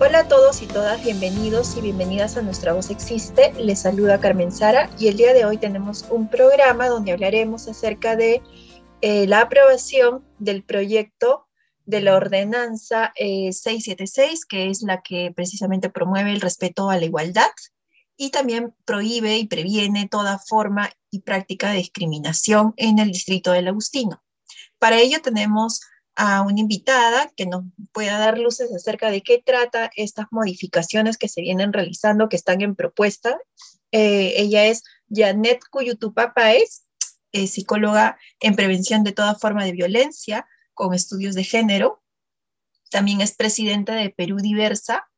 [0.00, 3.52] Hola a todos y todas, bienvenidos y bienvenidas a Nuestra Voz Existe.
[3.54, 8.14] Les saluda Carmen Sara y el día de hoy tenemos un programa donde hablaremos acerca
[8.14, 8.40] de
[9.00, 11.48] eh, la aprobación del proyecto
[11.84, 17.04] de la ordenanza 676, eh, que es la que precisamente promueve el respeto a la
[17.04, 17.50] igualdad
[18.16, 23.66] y también prohíbe y previene toda forma y práctica de discriminación en el distrito del
[23.66, 24.22] Agustino.
[24.78, 25.80] Para ello tenemos
[26.20, 31.28] a una invitada que nos pueda dar luces acerca de qué trata estas modificaciones que
[31.28, 33.38] se vienen realizando, que están en propuesta.
[33.92, 36.82] Eh, ella es Janet Cuyutupa Paez,
[37.32, 42.02] psicóloga en prevención de toda forma de violencia con estudios de género.
[42.90, 45.08] También es presidenta de Perú Diversa,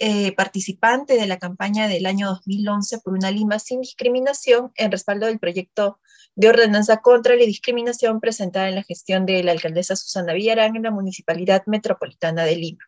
[0.00, 5.26] eh, participante de la campaña del año 2011 por una Lima sin discriminación en respaldo
[5.26, 6.00] del proyecto
[6.34, 10.82] de ordenanza contra la discriminación presentada en la gestión de la alcaldesa Susana Villarán en
[10.82, 12.84] la Municipalidad Metropolitana de Lima.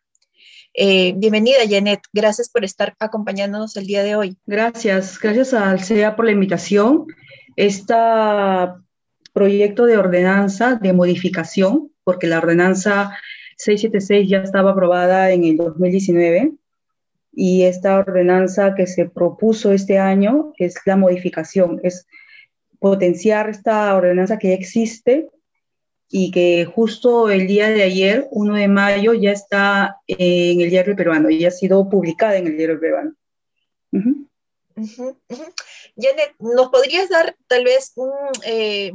[0.73, 2.01] Eh, bienvenida, Janet.
[2.11, 4.37] Gracias por estar acompañándonos el día de hoy.
[4.45, 5.17] Gracias.
[5.17, 7.05] Gracias al CEA por la invitación.
[7.55, 7.95] Este
[9.31, 13.17] proyecto de ordenanza de modificación, porque la ordenanza
[13.55, 16.51] 676 ya estaba aprobada en el 2019
[17.39, 22.07] y esta ordenanza que se propuso este año es la modificación, es
[22.79, 25.29] potenciar esta ordenanza que ya existe
[26.09, 30.95] y que justo el día de ayer, 1 de mayo, ya está en el diario
[30.95, 33.13] peruano y ha sido publicada en el diario peruano.
[35.95, 38.11] Janet, ¿nos podrías dar tal vez un,
[38.47, 38.93] eh,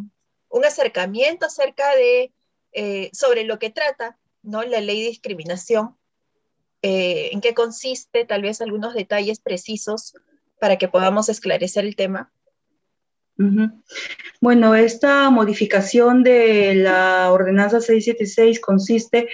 [0.66, 2.32] acercamiento acerca de
[2.72, 4.64] eh, sobre lo que trata ¿no?
[4.64, 5.96] la ley de discriminación?
[6.82, 8.24] Eh, ¿En qué consiste?
[8.24, 10.14] Tal vez algunos detalles precisos
[10.60, 12.32] para que podamos esclarecer el tema.
[14.40, 19.28] Bueno, esta modificación de la ordenanza 676 consiste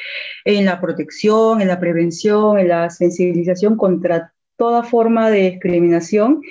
[0.45, 6.43] en la protección, en la prevención, en la sensibilización contra toda forma de discriminación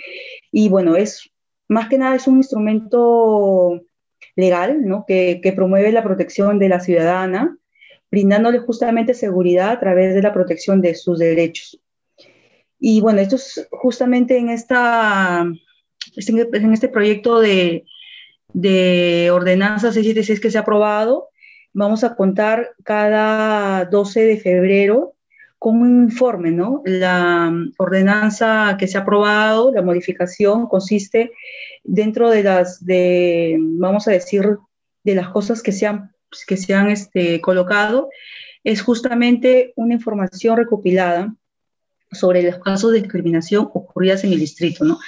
[0.52, 1.32] y bueno, es
[1.68, 3.82] más que nada es un instrumento
[4.36, 5.06] legal, ¿no?
[5.08, 7.58] Que, que promueve la protección de la ciudadana,
[8.12, 11.80] brindándole justamente seguridad a través de la protección de sus derechos.
[12.80, 15.46] Y bueno, esto es justamente en esta
[16.16, 17.86] en este proyecto de,
[18.54, 21.30] de ordenanza 676 que se ha aprobado,
[21.74, 25.14] vamos a contar cada 12 de febrero
[25.60, 26.82] con un informe, ¿no?
[26.86, 31.32] La ordenanza que se ha aprobado, la modificación consiste
[31.84, 34.58] dentro de las, de, vamos a decir,
[35.04, 36.12] de las cosas que se han,
[36.46, 38.10] que se han este, colocado,
[38.64, 41.34] es justamente una información recopilada
[42.12, 45.00] sobre los casos de discriminación ocurridas en el distrito, ¿no?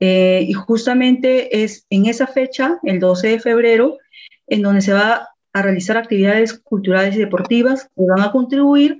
[0.00, 3.98] Eh, y justamente es en esa fecha, el 12 de febrero,
[4.46, 8.98] en donde se va a realizar actividades culturales y deportivas que van a contribuir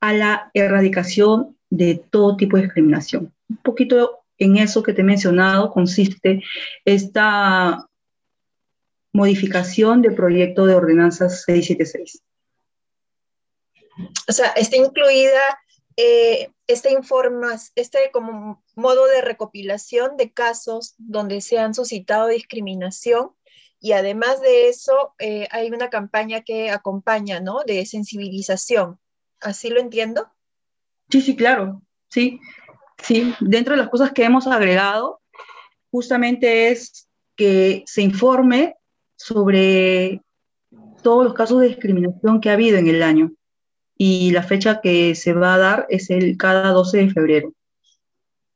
[0.00, 3.32] a la erradicación de todo tipo de discriminación.
[3.48, 6.42] Un poquito en eso que te he mencionado consiste
[6.84, 7.86] esta
[9.12, 12.22] modificación del proyecto de ordenanzas 676.
[14.28, 15.40] O sea, está incluida
[15.96, 23.32] eh, este informas, este como modo de recopilación de casos donde se han suscitado discriminación
[23.80, 27.60] y además de eso eh, hay una campaña que acompaña, ¿no?
[27.66, 28.98] De sensibilización.
[29.40, 30.30] ¿Así lo entiendo?
[31.08, 32.38] Sí, sí, claro, sí,
[33.02, 33.34] sí.
[33.40, 35.20] Dentro de las cosas que hemos agregado,
[35.90, 38.76] justamente es que se informe
[39.20, 40.22] sobre
[41.02, 43.32] todos los casos de discriminación que ha habido en el año
[43.98, 47.52] y la fecha que se va a dar es el cada 12 de febrero.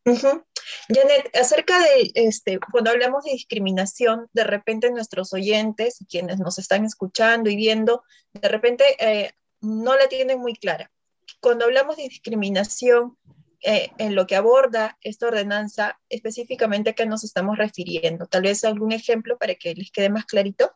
[0.05, 6.87] Janet, acerca de, este, cuando hablamos de discriminación, de repente nuestros oyentes, quienes nos están
[6.87, 8.03] escuchando y viendo,
[8.33, 10.91] de repente eh, no la tienen muy clara.
[11.41, 13.19] Cuando hablamos de discriminación,
[13.67, 18.27] eh, en lo que aborda esta ordenanza, específicamente a qué nos estamos refiriendo.
[18.27, 20.71] Tal vez algún ejemplo para que les quede más clarito.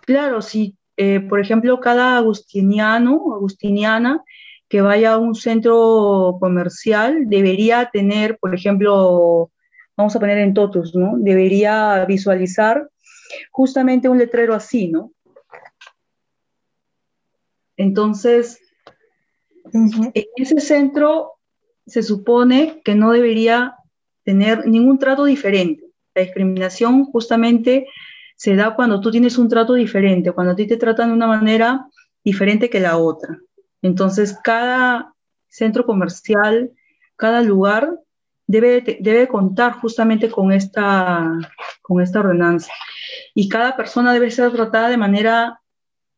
[0.00, 0.76] Claro, sí.
[0.96, 4.24] Eh, por ejemplo, cada agustiniano agustiniana
[4.68, 9.52] que vaya a un centro comercial debería tener, por ejemplo,
[9.96, 11.12] vamos a poner en Totus, ¿no?
[11.16, 12.90] Debería visualizar
[13.52, 15.12] justamente un letrero así, ¿no?
[17.76, 18.58] Entonces,
[19.72, 21.35] en ese centro
[21.86, 23.76] se supone que no debería
[24.24, 25.84] tener ningún trato diferente.
[26.14, 27.86] La discriminación justamente
[28.36, 31.26] se da cuando tú tienes un trato diferente, cuando a ti te tratan de una
[31.26, 31.86] manera
[32.24, 33.38] diferente que la otra.
[33.82, 35.14] Entonces, cada
[35.48, 36.72] centro comercial,
[37.14, 37.98] cada lugar
[38.46, 41.38] debe, debe contar justamente con esta,
[41.82, 42.72] con esta ordenanza.
[43.34, 45.60] Y cada persona debe ser tratada de manera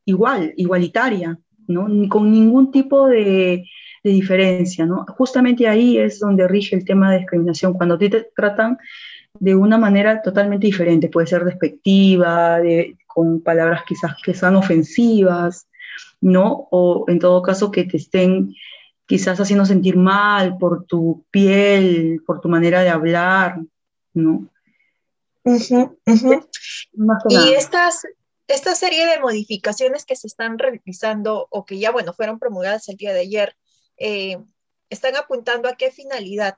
[0.04, 1.86] igual, igualitaria, ¿no?
[2.08, 3.64] con ningún tipo de,
[4.08, 4.86] de diferencia.
[4.86, 5.04] ¿no?
[5.16, 8.78] Justamente ahí es donde rige el tema de discriminación, cuando te tratan
[9.40, 15.68] de una manera totalmente diferente, puede ser despectiva, de, con palabras quizás que sean ofensivas,
[16.20, 16.68] ¿no?
[16.70, 18.54] O en todo caso que te estén
[19.06, 23.58] quizás haciendo sentir mal por tu piel, por tu manera de hablar,
[24.14, 24.48] ¿no?
[27.28, 28.06] Y estas,
[28.48, 32.96] esta serie de modificaciones que se están realizando o que ya, bueno, fueron promulgadas el
[32.96, 33.56] día de ayer,
[33.98, 34.38] eh,
[34.90, 36.56] están apuntando a qué finalidad,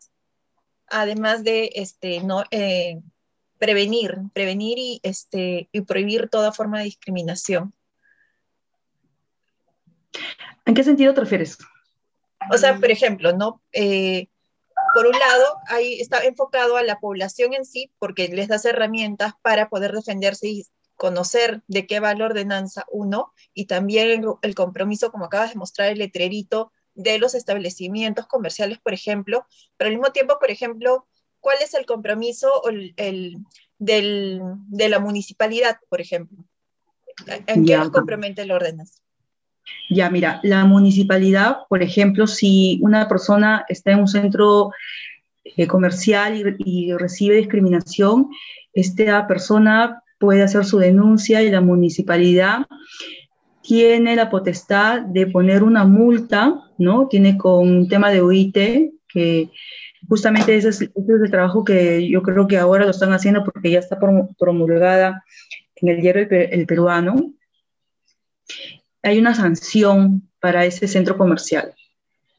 [0.86, 3.00] además de este, no, eh,
[3.58, 7.74] prevenir, prevenir y, este, y prohibir toda forma de discriminación.
[10.64, 11.58] ¿En qué sentido te refieres?
[12.52, 13.62] O sea, por ejemplo, ¿no?
[13.72, 14.28] Eh,
[14.94, 19.34] por un lado, ahí está enfocado a la población en sí, porque les das herramientas
[19.42, 20.66] para poder defenderse y
[20.96, 25.90] conocer de qué va la ordenanza uno, y también el, compromiso, como acabas de mostrar,
[25.90, 29.46] el letrerito de los establecimientos comerciales, por ejemplo,
[29.76, 31.06] pero al mismo tiempo, por ejemplo,
[31.40, 33.38] ¿cuál es el compromiso el,
[33.78, 36.44] del, de la municipalidad, por ejemplo?
[37.46, 39.00] ¿En qué nos compromete la ordenanza?
[39.88, 44.70] Ya, mira, la municipalidad, por ejemplo, si una persona está en un centro
[45.44, 48.28] eh, comercial y, recibe discriminación,
[48.72, 52.66] esta persona puede hacer su denuncia y la municipalidad
[53.70, 57.06] tiene la potestad de poner una multa, ¿no?
[57.06, 58.56] Tiene con un tema de OIT,
[59.06, 59.48] que
[60.08, 63.78] justamente ese es, el trabajo que yo creo que ahora lo están haciendo porque ya
[63.78, 63.96] está
[64.36, 65.24] promulgada
[65.76, 67.32] en el diario el Peruano,
[69.04, 71.72] hay una sanción para ese centro comercial.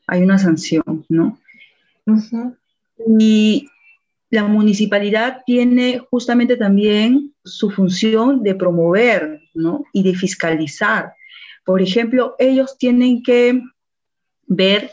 [0.07, 1.39] Hay una sanción, ¿no?
[3.07, 3.69] Y
[4.29, 9.85] la municipalidad tiene justamente también su función de promover, ¿no?
[9.93, 11.13] Y de fiscalizar.
[11.63, 13.61] Por ejemplo, ellos tienen que
[14.47, 14.91] ver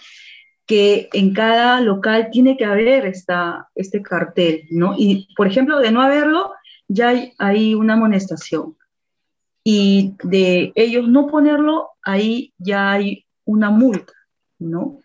[0.67, 4.95] que en cada local tiene que haber esta, este cartel, ¿no?
[4.97, 6.53] Y, por ejemplo, de no haberlo,
[6.89, 8.77] ya hay, hay una amonestación
[9.71, 14.15] y de ellos no ponerlo, ahí ya hay una multa,
[14.59, 15.01] ¿no?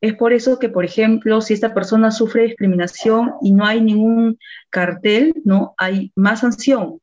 [0.00, 4.38] Es por eso que, por ejemplo, si esta persona sufre discriminación y no hay ningún
[4.70, 5.74] cartel, ¿no?
[5.78, 6.98] Hay más sanción.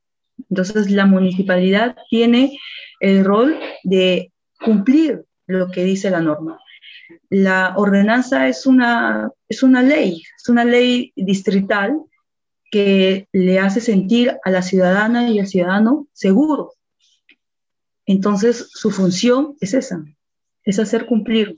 [0.50, 2.57] Entonces, la municipalidad tiene
[3.00, 4.31] el rol de
[4.63, 6.60] cumplir lo que dice la norma.
[7.30, 12.00] La ordenanza es una, es una ley, es una ley distrital
[12.72, 16.80] que le hace sentir a la ciudadana y al ciudadano seguros,
[18.10, 20.04] entonces, su función es esa,
[20.63, 21.57] es hacer cumplir.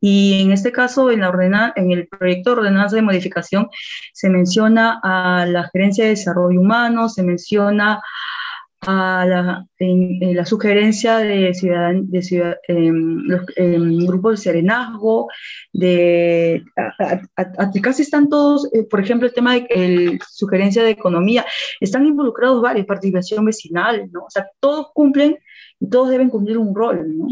[0.00, 3.68] Y en este caso, en, la en el proyecto de ordenanza de modificación,
[4.12, 8.02] se menciona a la gerencia de desarrollo humano, se menciona
[8.86, 15.28] a la, en, la sugerencia de, ciudadan, de ciudad, em, los em, grupos de serenazgo,
[15.72, 21.44] de a, casi están todos, eh, por ejemplo, el tema de el, sugerencia de economía,
[21.80, 24.24] están involucrados varios, participación vecinal, ¿no?
[24.24, 25.38] O sea, todos cumplen
[25.90, 27.26] todos deben cumplir un rol, ¿no?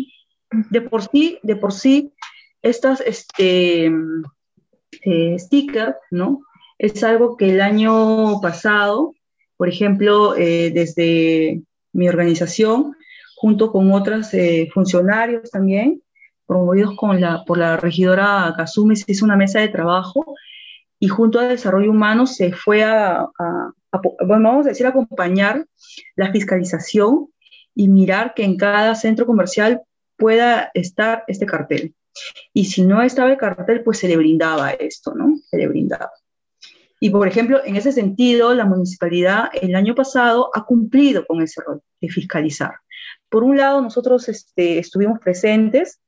[0.70, 2.12] De por sí, de por sí,
[2.60, 6.42] estas este, eh, stickers, ¿no?
[6.78, 9.14] Es algo que el año pasado,
[9.62, 12.96] por ejemplo, eh, desde mi organización,
[13.36, 16.02] junto con otros eh, funcionarios también,
[16.48, 20.34] promovidos con la, por la regidora Kazumi, se hizo una mesa de trabajo
[20.98, 23.72] y junto a Desarrollo Humano se fue a, a
[24.26, 25.64] bueno, vamos a decir, acompañar
[26.16, 27.28] la fiscalización
[27.72, 29.82] y mirar que en cada centro comercial
[30.16, 31.94] pueda estar este cartel.
[32.52, 35.36] Y si no estaba el cartel, pues se le brindaba esto, ¿no?
[35.48, 36.10] Se le brindaba.
[37.04, 41.60] Y por ejemplo, en ese sentido, la municipalidad el año pasado ha cumplido con ese
[41.60, 42.74] rol de fiscalizar.
[43.28, 45.98] Por un lado, nosotros este, estuvimos presentes,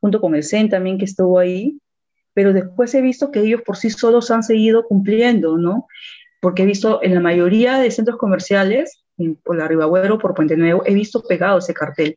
[0.00, 1.78] junto con el CEN también que estuvo ahí,
[2.32, 5.86] pero después he visto que ellos por sí solos han seguido cumpliendo, ¿no?
[6.40, 9.04] Porque he visto en la mayoría de centros comerciales
[9.44, 12.16] por la Ribagüero, por Puente Nuevo, he visto pegado ese cartel.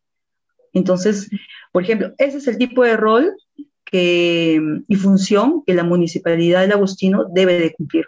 [0.72, 1.30] Entonces,
[1.74, 3.36] por ejemplo, ese es el tipo de rol
[3.84, 4.58] que,
[4.88, 8.06] y función que la municipalidad del Agustino debe de cumplir.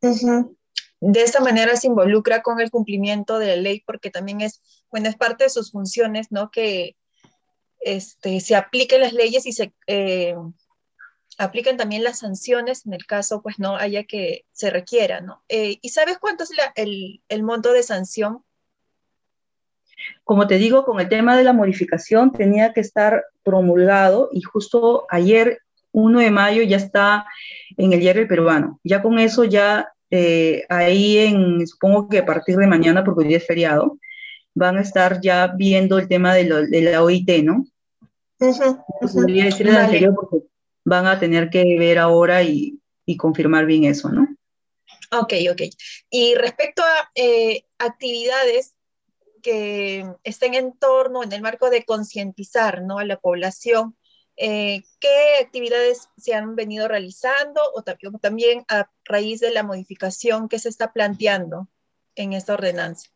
[0.00, 5.08] De esta manera se involucra con el cumplimiento de la ley porque también es, bueno,
[5.08, 6.50] es parte de sus funciones, ¿no?
[6.50, 6.96] Que
[7.80, 10.34] este, se apliquen las leyes y se, eh,
[11.38, 15.42] aplican también las sanciones en el caso, pues no haya que se requiera, ¿no?
[15.48, 18.42] Eh, ¿Y sabes cuánto es el, el monto de sanción?
[20.24, 25.06] Como te digo, con el tema de la modificación tenía que estar promulgado y justo
[25.10, 25.60] ayer,
[25.96, 27.24] 1 de mayo, ya está
[27.78, 28.78] en el diario El Peruano.
[28.84, 33.34] Ya con eso, ya eh, ahí en, supongo que a partir de mañana, porque hoy
[33.34, 33.98] es feriado,
[34.54, 37.64] van a estar ya viendo el tema de, la OIT, ¿no?
[38.38, 40.46] Podría decir el anterior porque
[40.84, 42.78] van a tener que ver ahora y,
[43.16, 44.28] confirmar bien eso, ¿no?
[45.12, 45.62] Ok, ok.
[46.10, 48.74] Y respecto a eh, actividades
[49.42, 52.98] que estén en torno, en el marco de concientizar ¿no?
[52.98, 53.96] a la población,
[54.36, 57.82] eh, qué actividades se han venido realizando o
[58.20, 61.68] también a raíz de la modificación que se está planteando
[62.14, 63.10] en esta ordenanza.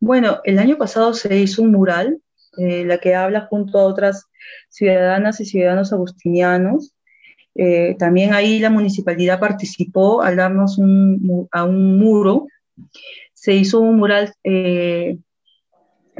[0.00, 2.20] Bueno, el año pasado se hizo un mural,
[2.58, 4.26] eh, la que habla junto a otras
[4.68, 6.92] ciudadanas y ciudadanos agustinianos.
[7.54, 10.78] Eh, también ahí la municipalidad participó al darnos
[11.50, 12.46] a un muro
[13.42, 15.18] se hizo un mural eh,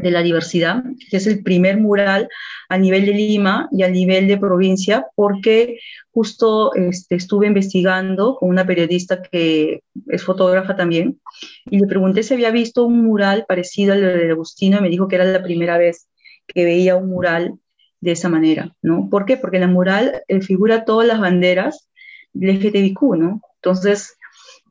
[0.02, 2.28] de la diversidad, que es el primer mural
[2.68, 5.78] a nivel de Lima y a nivel de provincia, porque
[6.10, 11.20] justo este, estuve investigando con una periodista que es fotógrafa también,
[11.66, 15.08] y le pregunté si había visto un mural parecido al de Agustino, y me dijo
[15.08, 16.08] que era la primera vez
[16.46, 17.54] que veía un mural
[18.00, 19.08] de esa manera, ¿no?
[19.08, 19.36] ¿Por qué?
[19.36, 21.88] Porque en el mural eh, figura todas las banderas
[22.32, 23.40] del LGTBIQ, ¿no?
[23.56, 24.16] Entonces,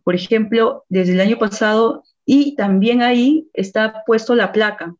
[0.03, 4.95] por ejemplo, desde el año pasado y también ahí está puesto la placa.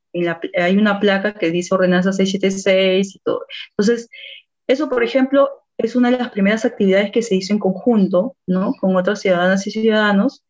[0.58, 3.46] Hay una placa que dice ordenanza 676 y todo.
[3.70, 4.10] Entonces,
[4.68, 8.74] eso, por ejemplo, es una de las primeras actividades que se hizo en conjunto, ¿no?
[8.82, 10.44] Con otras ciudadanas y ciudadanos.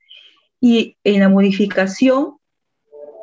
[0.60, 2.38] Y en la modificación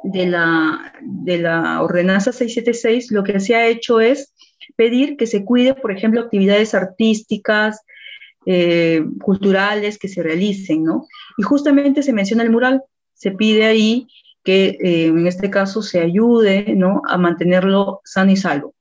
[0.04, 4.34] de la, de la ordenanza 676, lo que se ha hecho es
[4.76, 7.80] pedir que se cuide, por ejemplo, actividades artísticas,
[8.46, 11.08] eh, culturales que se realicen, ¿no?
[11.36, 12.84] Y justamente se menciona el mural,
[13.18, 14.08] se pide ahí
[14.44, 17.02] que eh, en este caso se ayude ¿no?
[17.06, 18.74] a mantenerlo sano y salvo,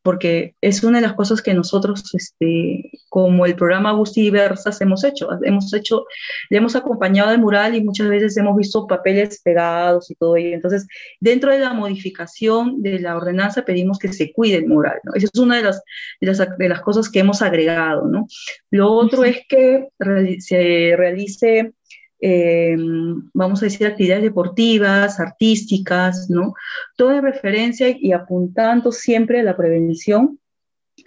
[0.00, 5.02] porque es una de las cosas que nosotros, este, como el programa Agustín Diversas, hemos
[5.02, 5.28] hecho.
[5.42, 6.06] Hemos hecho,
[6.50, 10.54] le hemos acompañado al mural y muchas veces hemos visto papeles pegados y todo ello.
[10.54, 10.86] Entonces,
[11.20, 15.00] dentro de la modificación de la ordenanza pedimos que se cuide el mural.
[15.04, 15.12] ¿no?
[15.14, 15.82] Esa es una de las,
[16.20, 18.06] de las, de las cosas que hemos agregado.
[18.06, 18.26] ¿no?
[18.70, 19.88] Lo otro es que
[20.38, 21.72] se realice
[22.26, 22.74] eh,
[23.34, 26.54] vamos a decir, actividades deportivas, artísticas, ¿no?
[26.96, 30.40] Todo en referencia y apuntando siempre a la prevención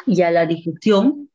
[0.06, 1.32] y a la difusión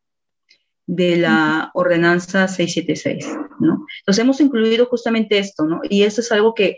[0.86, 3.26] de la ordenanza 676,
[3.58, 3.84] ¿no?
[3.98, 5.80] Entonces hemos incluido justamente esto, ¿no?
[5.90, 6.76] Y eso es algo que,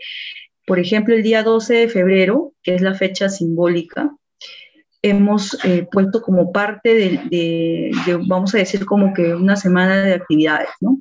[0.65, 4.15] por ejemplo, el día 12 de febrero, que es la fecha simbólica,
[5.05, 7.91] hemos eh, puesto como parte de,
[8.27, 10.97] vamos a decir, como que una semana de actividades, ¿no?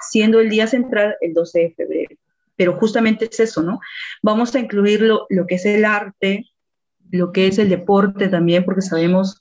[0.00, 2.16] Siendo el día central el 12 de febrero.
[2.54, 3.80] Pero justamente es eso, ¿no?
[4.22, 6.46] Vamos a incluir lo, que es el arte,
[7.10, 9.40] lo que es el deporte también, porque sabemos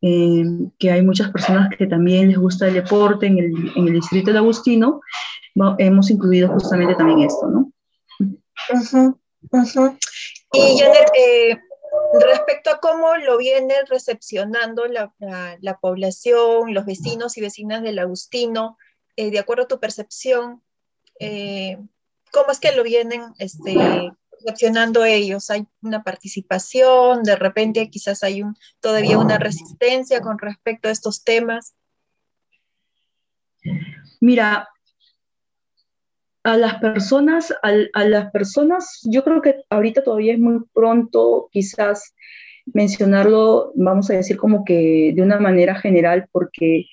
[0.00, 0.44] eh,
[0.78, 4.32] que hay muchas personas que también les gusta el deporte en el, en el distrito
[4.32, 5.00] de Agustino.
[5.78, 7.72] hemos incluido justamente también esto, ¿no?
[10.52, 11.58] Y Janet, eh,
[12.12, 18.76] Respecto a cómo lo viene recepcionando la, población, los vecinos y vecinas del Agustino,
[19.16, 20.62] eh, de acuerdo a tu percepción,
[21.20, 21.78] eh,
[22.32, 23.76] ¿cómo es que lo vienen este,
[24.32, 25.50] recepcionando ellos?
[25.50, 27.22] ¿Hay una participación?
[27.22, 31.74] ¿De repente quizás hay un, todavía una resistencia con respecto a estos temas?
[34.20, 34.68] Mira,
[36.42, 42.14] a las personas, a, las personas, yo creo que ahorita todavía es muy pronto quizás
[42.66, 46.86] mencionarlo, vamos a decir como que de una manera general, porque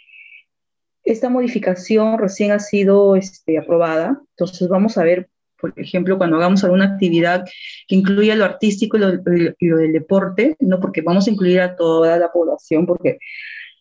[1.04, 6.64] esta modificación recién ha sido este, aprobada, entonces vamos a ver, por ejemplo, cuando hagamos
[6.64, 7.46] alguna actividad
[7.88, 9.14] que incluya lo artístico y lo,
[9.60, 10.80] y lo del deporte, ¿no?
[10.80, 13.20] porque vamos a incluir a toda la población, porque,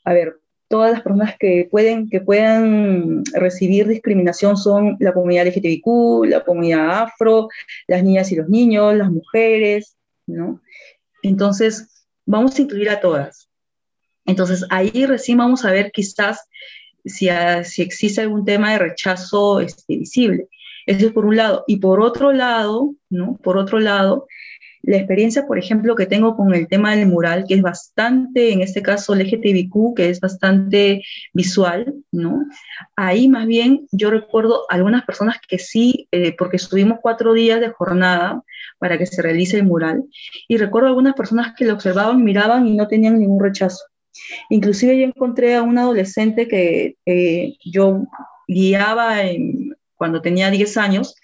[0.04, 6.26] a ver, todas las personas que pueden, que puedan recibir discriminación son la comunidad LGTBIQ,
[6.28, 7.48] la comunidad afro,
[7.86, 9.96] las niñas y los niños, las mujeres,
[10.26, 10.60] ¿no?
[11.22, 13.48] Entonces, vamos a incluir a todas.
[14.24, 16.48] Entonces, ahí recién vamos a ver quizás
[17.04, 17.28] si,
[17.64, 20.48] si existe algún tema de rechazo este, visible.
[20.86, 21.64] Eso es por un lado.
[21.66, 23.36] Y por otro lado, ¿no?
[23.42, 24.26] Por otro lado,
[24.86, 28.60] la experiencia, por ejemplo, que tengo con el tema del mural, que es bastante, en
[28.60, 31.02] este caso LGTBQ, que es bastante
[31.32, 32.46] visual, ¿no?
[32.94, 37.70] Ahí más bien yo recuerdo algunas personas que sí, eh, porque estuvimos cuatro días de
[37.70, 38.42] jornada
[38.78, 40.04] para que se realice el mural,
[40.46, 43.84] y recuerdo algunas personas que lo observaban, miraban y no tenían ningún rechazo.
[44.50, 48.04] Inclusive yo encontré a un adolescente que eh, yo
[48.48, 49.16] guiaba
[49.96, 51.16] cuando tenía 10 años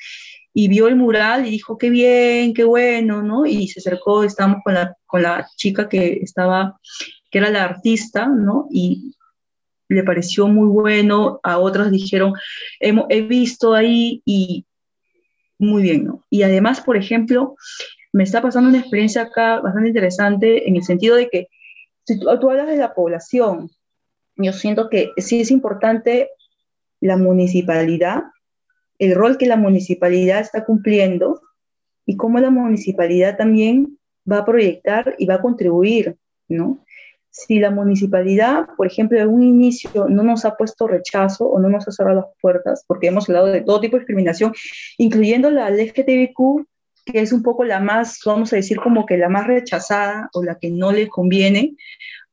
[0.55, 3.47] y vio el mural y dijo, qué bien, qué bueno, ¿no?
[3.47, 6.79] Y se acercó, estábamos con la, con la chica que estaba,
[7.31, 8.69] que era la artista, ¿no?
[8.71, 9.15] Y
[9.89, 12.35] le pareció muy bueno, a otras dijeron,
[12.81, 14.67] he visto ahí y
[15.59, 16.25] muy bien, ¿no?
[16.29, 17.57] Y además, por ejemplo,
[18.13, 21.49] me está pasando una experiencia acá bastante interesante en el sentido de que
[22.05, 23.71] si tú, hablas de la población,
[24.37, 26.31] yo siento que sí es importante
[27.01, 28.23] la municipalidad,
[29.03, 31.41] el rol que la municipalidad está cumpliendo
[32.07, 33.99] y cómo la municipalidad también
[34.31, 36.17] va a proyectar y va a contribuir,
[36.49, 36.85] ¿no?
[37.29, 41.69] Si la municipalidad, por ejemplo, en un inicio no nos ha puesto rechazo o no
[41.69, 44.53] nos ha cerrado las puertas, porque hemos hablado de todo tipo de discriminación,
[44.99, 46.65] incluyendo la LGTBQ,
[47.05, 50.45] que es un poco la más, vamos a decir, como que la más rechazada o
[50.45, 51.75] la que no le conviene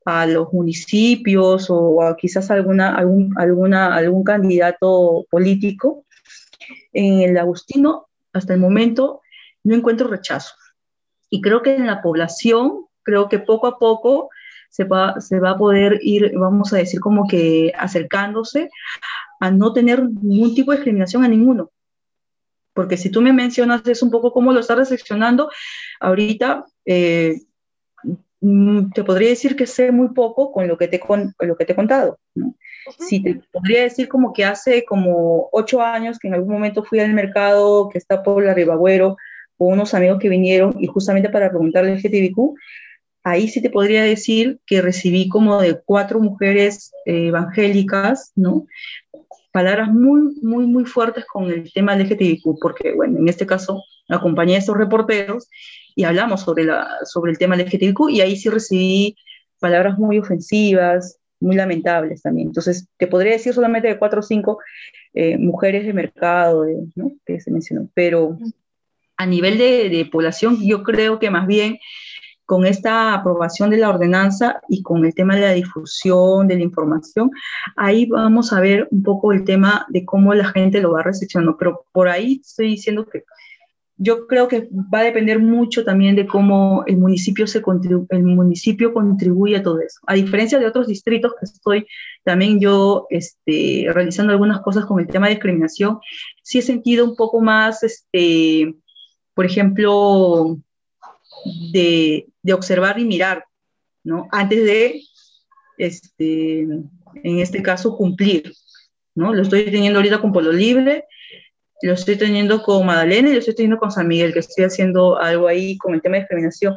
[0.05, 6.05] a los municipios o a quizás alguna, algún, alguna, algún candidato político.
[6.93, 9.21] En el Agustino, hasta el momento,
[9.63, 10.55] no encuentro rechazo.
[11.29, 14.29] Y creo que en la población, creo que poco a poco
[14.69, 18.69] se va, se va a poder ir, vamos a decir, como que acercándose
[19.39, 21.71] a no tener ningún tipo de discriminación a ninguno
[22.79, 25.51] porque si tú me mencionas es un poco cómo lo estás recepcionando,
[25.99, 27.41] ahorita eh,
[28.93, 31.73] te podría decir que sé muy poco con lo que te, con, lo que te
[31.73, 32.19] he contado.
[32.99, 36.99] Si te podría decir como que hace como ocho años que en algún momento fui
[36.99, 39.17] al mercado que está por la Ribagüero
[39.57, 42.55] con unos amigos que vinieron y justamente para preguntarle al GTBQ,
[43.23, 48.65] ahí sí te podría decir que recibí como de cuatro mujeres eh, evangélicas, ¿no?
[49.51, 54.55] palabras muy, muy, muy fuertes con el tema LGTBIQ, porque, bueno, en este caso acompañé
[54.55, 55.47] a estos reporteros
[55.99, 59.17] y hablamos sobre, la, sobre el tema LGTBIQ y ahí sí recibí
[59.59, 62.47] palabras muy ofensivas, muy lamentables también.
[62.47, 64.59] Entonces, te podría decir solamente de cuatro o cinco
[65.13, 66.65] eh, mujeres de mercado
[66.95, 67.11] ¿no?
[67.25, 68.37] que se mencionó, pero
[69.17, 71.79] a nivel de, de población, yo creo que más bien
[72.45, 76.63] con esta aprobación de la ordenanza y con el tema de la difusión de la
[76.63, 77.29] información,
[77.75, 81.57] ahí vamos a ver un poco el tema de cómo la gente lo va recepcionando.
[81.57, 83.25] Pero por ahí estoy diciendo que
[84.01, 87.61] yo creo que va a depender mucho también de cómo el municipio, se
[88.09, 89.99] el municipio contribuye a todo eso.
[90.07, 91.85] A diferencia de otros distritos que estoy
[92.23, 95.99] también yo este, realizando algunas cosas con el tema de discriminación,
[96.41, 98.73] sí he sentido un poco más, este,
[99.33, 100.57] por ejemplo,
[101.73, 103.43] de, de observar y mirar,
[104.05, 104.29] ¿no?
[104.31, 105.01] Antes de,
[105.77, 108.53] este, en este caso, cumplir,
[109.13, 109.33] ¿no?
[109.33, 111.03] Lo estoy teniendo ahorita con Polo Libre,
[111.81, 115.17] lo estoy teniendo con Madalena y lo estoy teniendo con San Miguel, que estoy haciendo
[115.17, 116.75] algo ahí con el tema de discriminación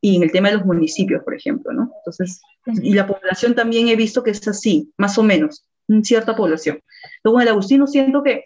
[0.00, 1.90] y en el tema de los municipios, por ejemplo, ¿no?
[1.98, 6.36] Entonces, y la población también he visto que es así, más o menos, en cierta
[6.36, 6.80] población.
[7.24, 8.44] Luego en el Agustino siento que,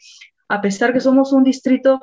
[0.48, 2.00] a pesar que somos un distrito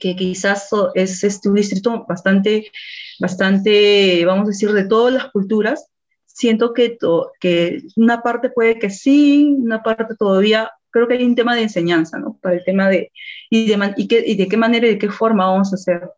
[0.00, 2.70] que quizás es este, un distrito bastante,
[3.18, 5.88] bastante, vamos a decir, de todas las culturas,
[6.26, 6.98] siento que,
[7.40, 11.62] que una parte puede que sí, una parte todavía, creo que hay un tema de
[11.62, 12.38] enseñanza, ¿no?
[12.40, 13.12] Para el tema de,
[13.50, 16.10] y de, y, qué, y de qué manera y de qué forma vamos a hacer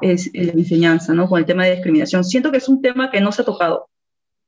[0.00, 1.28] es, la enseñanza, ¿no?
[1.28, 2.24] Con el tema de discriminación.
[2.24, 3.88] Siento que es un tema que no se ha tocado,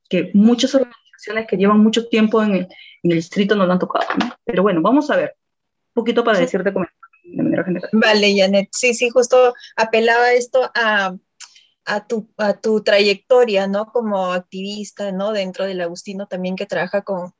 [0.08, 2.68] que muchas organizaciones que llevan mucho tiempo en el,
[3.02, 4.34] en el distrito no lo han tocado, ¿no?
[4.44, 5.36] Pero bueno, vamos a ver,
[5.94, 6.86] un poquito para decirte cómo
[7.24, 7.90] de manera general.
[7.92, 8.68] Vale, Janet.
[8.72, 11.14] Sí, sí, justo apelaba esto a,
[11.84, 13.86] a, tu, a tu trayectoria, ¿no?
[13.86, 15.32] Como activista, ¿no?
[15.32, 17.32] Dentro del Agustino también que trabaja con,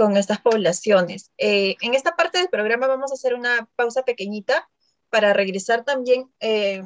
[0.00, 1.30] con estas poblaciones.
[1.36, 4.66] Eh, en esta parte del programa vamos a hacer una pausa pequeñita
[5.10, 6.82] para regresar también eh,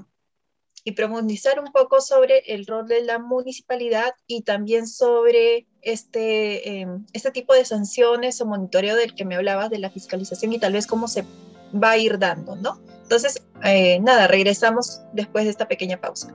[0.83, 6.89] y profundizar un poco sobre el rol de la municipalidad y también sobre este, eh,
[7.13, 10.73] este tipo de sanciones o monitoreo del que me hablabas de la fiscalización y tal
[10.73, 11.25] vez cómo se
[11.73, 12.81] va a ir dando, ¿no?
[13.03, 16.35] Entonces, eh, nada, regresamos después de esta pequeña pausa.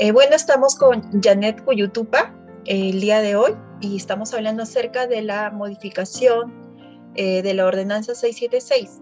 [0.00, 2.32] Eh, bueno, estamos con Janet Cuyutupa
[2.66, 7.66] eh, el día de hoy y estamos hablando acerca de la modificación eh, de la
[7.66, 9.00] ordenanza 676.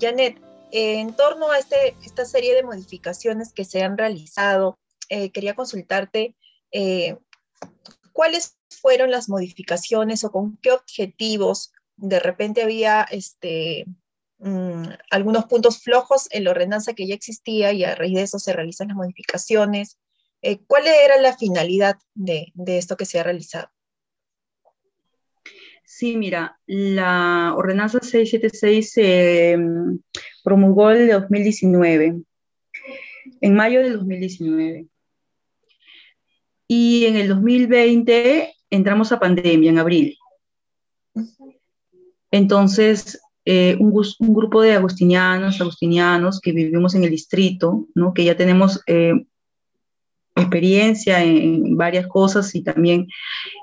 [0.00, 6.34] Janet, en torno a este, esta serie de modificaciones que se han realizado, quería consultarte
[8.12, 13.86] cuáles fueron las modificaciones o con qué objetivos de repente había este,
[14.38, 18.40] mm, algunos puntos flojos en la ordenanza que ya existía y a raíz de eso
[18.40, 19.98] se realizan las modificaciones.
[20.48, 23.68] Eh, ¿Cuál era la finalidad de, esto que se ha realizado?
[25.84, 29.98] Sí, mira, la ordenanza 676 se mm,
[30.44, 32.22] promulgó en el 2019,
[33.40, 34.86] en mayo del 2019.
[36.68, 40.16] Y en el 2020 entramos a pandemia, en abril.
[42.30, 43.90] Entonces, eh, un,
[44.32, 48.14] grupo de agustinianos, agustinianos que vivimos en el distrito, ¿no?
[48.14, 49.26] que ya tenemos eh,
[50.36, 53.08] experiencia en varias cosas y también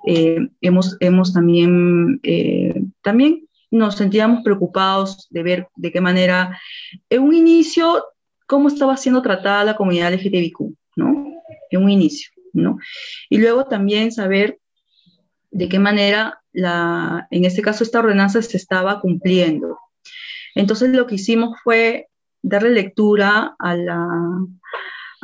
[0.07, 6.59] eh, hemos, hemos también, eh, también nos sentíamos preocupados de ver de qué manera,
[7.09, 8.05] en un inicio,
[8.47, 10.59] cómo estaba siendo tratada la comunidad LGTBIQ,
[10.95, 11.33] ¿no?
[11.69, 12.77] En un inicio, ¿no?
[13.29, 14.59] Y luego también saber
[15.51, 19.77] de qué manera, la, en este caso, esta ordenanza se estaba cumpliendo.
[20.55, 22.07] Entonces, lo que hicimos fue
[22.41, 24.07] darle lectura a la,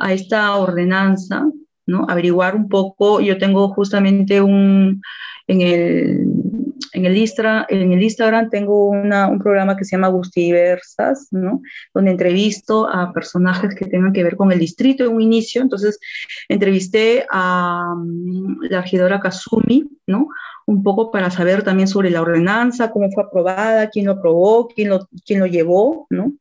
[0.00, 1.44] a esta ordenanza,
[1.86, 2.06] ¿no?
[2.08, 5.02] Averiguar un poco, yo tengo justamente un,
[5.46, 6.26] en el,
[6.92, 11.62] en el, Instagram tengo un programa que se llama Gustiversas, ¿no?
[11.94, 15.98] Donde entrevisto a personajes que tengan que ver con el distrito en un inicio, entonces
[16.48, 20.28] entrevisté a mm, la regidora Kazumi, ¿no?
[20.66, 24.88] Un poco para saber también sobre la ordenanza, cómo fue aprobada, quién lo aprobó, quién
[24.88, 26.32] lo, quién lo llevó, ¿no?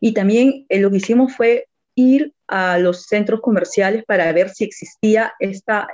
[0.00, 1.66] Y también eh, lo que hicimos fue
[1.98, 5.88] ir a los centros comerciales para ver si existía esta,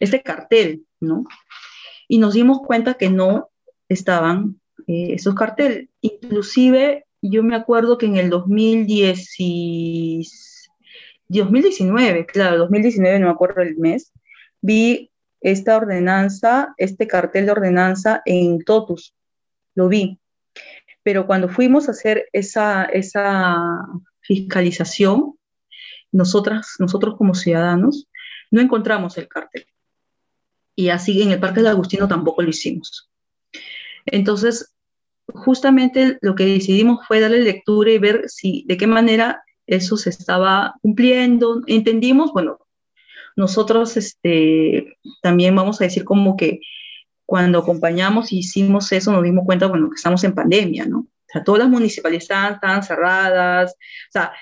[0.00, 1.24] este cartel, ¿no?
[2.08, 3.50] Y nos dimos cuenta que no
[3.90, 5.88] estaban eh, esos carteles.
[6.00, 9.36] Inclusive, yo me acuerdo que en el 2010
[11.28, 14.12] 2019, claro, 2019, no me acuerdo el mes,
[14.62, 15.10] vi
[15.42, 19.14] esta ordenanza, este cartel de ordenanza en Totus,
[19.74, 20.18] lo vi.
[21.02, 23.86] Pero cuando fuimos a hacer esa, esa
[24.22, 25.34] fiscalización,
[26.10, 26.78] nosotros
[27.16, 28.08] como ciudadanos,
[28.50, 29.66] no encontramos el cartel.
[30.74, 33.10] Y así en el Parque del Agustino tampoco lo hicimos.
[34.06, 34.74] Entonces,
[35.26, 40.10] justamente lo que decidimos fue darle lectura y ver si, de qué manera eso se
[40.10, 41.62] estaba cumpliendo.
[41.66, 42.58] Entendimos, bueno,
[43.36, 46.60] nosotros este, también vamos a decir como que
[47.24, 51.06] cuando acompañamos y hicimos eso nos dimos cuenta, bueno, que estamos en pandemia, ¿no?
[51.32, 53.72] O sea, todas las municipalidades estaban, cerradas.
[53.72, 54.32] O sea,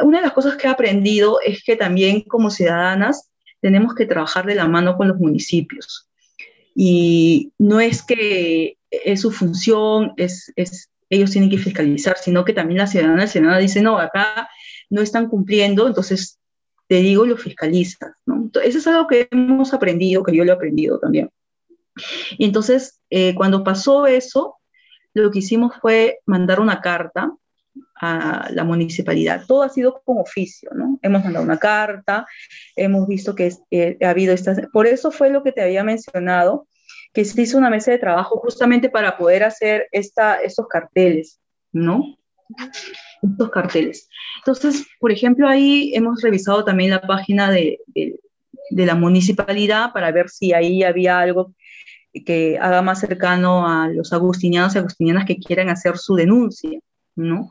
[0.00, 4.44] una de las cosas que he aprendido es que también como ciudadanas tenemos que trabajar
[4.44, 6.08] de la mano con los municipios.
[6.74, 12.52] Y no es que es su función, es, es ellos tienen que fiscalizar, sino que
[12.52, 14.48] también la ciudadana, la ciudadana dice, no, acá
[14.90, 16.38] no están cumpliendo, entonces
[16.88, 18.50] te digo, lo fiscalizas, ¿no?
[18.62, 21.30] Eso es algo que hemos aprendido, que yo lo he aprendido también.
[22.36, 24.56] Y entonces, eh, cuando pasó eso,
[25.14, 27.32] lo que hicimos fue mandar una carta
[28.00, 29.44] a la municipalidad.
[29.46, 30.98] Todo ha sido con oficio, ¿no?
[31.02, 32.26] Hemos mandado una carta,
[32.76, 34.60] hemos visto que eh, ha habido estas...
[34.72, 36.66] Por eso fue lo que te había mencionado,
[37.12, 41.40] que se hizo una mesa de trabajo justamente para poder hacer esta, estos carteles,
[41.72, 42.16] ¿no?
[43.22, 44.08] Estos carteles.
[44.38, 48.18] Entonces, por ejemplo, ahí hemos revisado también la página de, de,
[48.70, 51.54] de la municipalidad para ver si ahí había algo
[52.24, 56.78] que haga más cercano a los agustinianos y agustinianas que quieran hacer su denuncia,
[57.16, 57.50] ¿no?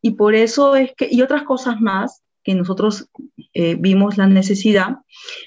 [0.00, 3.08] Y por eso es que, y otras cosas más, que nosotros
[3.54, 4.98] eh, vimos la necesidad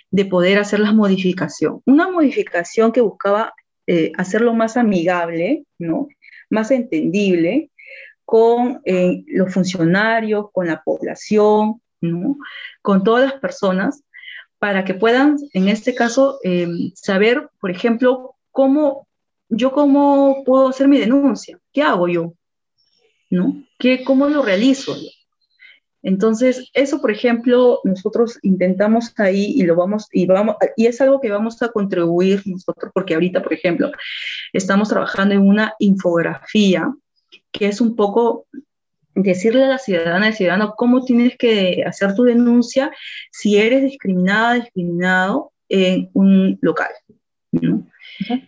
[0.09, 1.81] de poder hacer la modificación.
[1.85, 3.53] Una modificación que buscaba
[3.85, 6.07] eh, hacerlo más amigable, ¿no?
[6.49, 7.69] Más entendible
[8.25, 12.37] con eh, los funcionarios, con la población, ¿no?
[12.81, 14.03] con todas las personas,
[14.59, 19.07] para que puedan, en este caso, em, saber, por ejemplo, cómo
[19.49, 22.33] yo cómo puedo hacer mi denuncia, qué hago yo,
[23.29, 23.63] ¿no?
[23.79, 24.95] ¿Qué, ¿Cómo lo realizo?
[26.03, 31.19] Entonces, eso, por ejemplo, nosotros intentamos ahí y lo vamos, y vamos, y es algo
[31.19, 33.91] que vamos a contribuir nosotros, porque ahorita, por ejemplo,
[34.53, 36.93] estamos trabajando en una infografía
[37.51, 38.45] que es un poco
[39.23, 42.91] decirle a la ciudadana y ciudadano cómo tienes que hacer tu denuncia
[43.31, 46.89] si eres discriminada, discriminado en un local.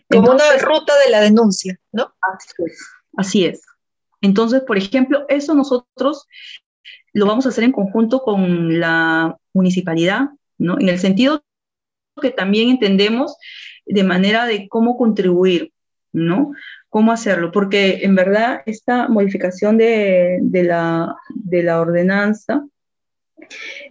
[0.10, 2.14] Como una ruta de la denuncia, ¿no?
[2.22, 3.62] Así es, así es.
[4.22, 6.28] Entonces, por ejemplo, eso nosotros
[7.14, 10.80] lo vamos a hacer en conjunto con la municipalidad, ¿no?
[10.80, 11.44] En el sentido
[12.22, 13.36] que también entendemos
[13.86, 15.72] de manera de cómo contribuir,
[16.12, 16.52] ¿no?
[16.90, 22.66] Cómo hacerlo, porque en verdad esta modificación de, la, de la ordenanza,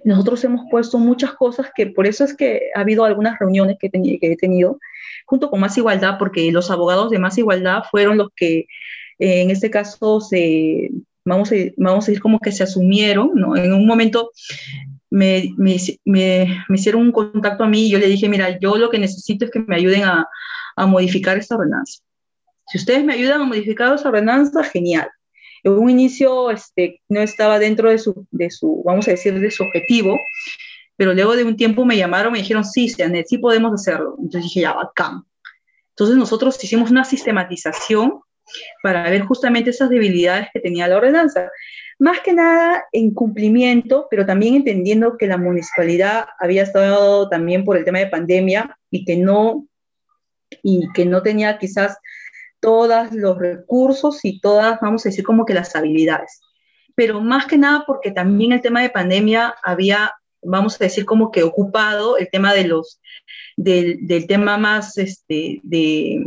[0.04, 3.90] nosotros hemos puesto muchas cosas que por eso es que ha habido algunas reuniones que,
[3.92, 4.78] he tenido
[5.26, 8.66] junto con Más Igualdad, porque los abogados de Más Igualdad fueron los que
[9.18, 10.90] eh, en este caso se,
[11.24, 13.30] vamos a, vamos a decir como que se asumieron.
[13.56, 14.32] En un momento
[15.10, 15.54] me,
[16.68, 19.50] hicieron un contacto a mí y yo le dije, mira, yo lo que necesito es
[19.50, 22.02] que me ayuden a modificar esta ordenanza.
[22.70, 25.08] Si ustedes me ayudan a modificar esa ordenanza, genial.
[25.64, 29.50] En un inicio este, no estaba dentro de su, de su, vamos a decir, de
[29.50, 30.18] su objetivo,
[30.96, 34.16] pero luego de un tiempo me llamaron, me dijeron, sí, sí podemos hacerlo.
[34.18, 35.22] Entonces dije, ya, bacán.
[35.90, 38.20] Entonces nosotros hicimos una sistematización
[38.82, 41.50] para ver justamente esas debilidades que tenía la ordenanza.
[41.98, 47.76] Más que nada en cumplimiento, pero también entendiendo que la municipalidad había estado también por
[47.76, 49.66] el tema de pandemia y que no,
[50.62, 51.98] y que no tenía quizás
[52.60, 56.40] todos los recursos y todas, vamos a decir, como que las habilidades.
[56.94, 61.30] Pero más que nada porque también el tema de pandemia había, vamos a decir, como
[61.30, 63.00] que ocupado el tema de los
[63.58, 66.24] del, tema más este, de,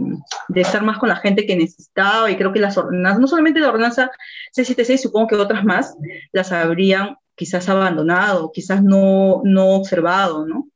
[0.55, 3.69] estar más con la gente que necesitaba y creo que las ordenanzas, no solamente la
[3.69, 4.11] ordenanza
[4.51, 5.95] 676, supongo que otras más,
[6.33, 10.67] las habrían quizás abandonado, quizás no, no observado, ¿no?